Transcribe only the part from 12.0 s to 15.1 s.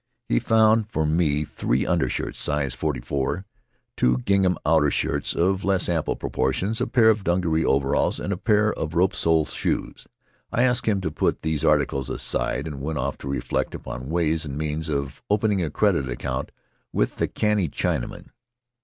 aside and went off to reflect upon ways and means